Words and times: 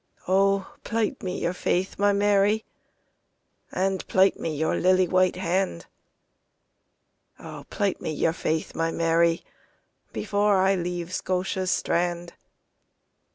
O 0.27 0.73
plight 0.83 1.21
me 1.21 1.37
your 1.39 1.53
faith, 1.53 1.99
my 1.99 2.11
Mary, 2.11 2.65
And 3.71 4.07
plight 4.07 4.35
me 4.39 4.55
your 4.57 4.73
lily 4.73 5.07
white 5.07 5.35
hand;O 5.35 7.65
plight 7.69 8.01
me 8.01 8.11
your 8.11 8.33
faith, 8.33 8.73
my 8.73 8.91
Mary, 8.91 9.43
Before 10.11 10.57
I 10.57 10.73
leave 10.73 11.13
Scotia's 11.13 11.69
strand. 11.69 12.33